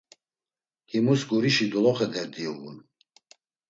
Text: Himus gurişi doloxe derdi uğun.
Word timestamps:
Himus 0.91 1.21
gurişi 1.29 1.65
doloxe 1.71 2.07
derdi 2.13 2.43
uğun. 2.53 2.77